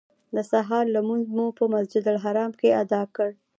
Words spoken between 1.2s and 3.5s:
مو په مسجدالحرام کې ادا کړ.